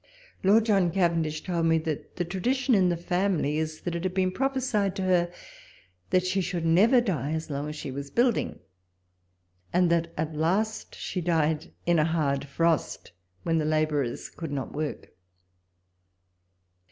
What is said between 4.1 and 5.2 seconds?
been prophesied to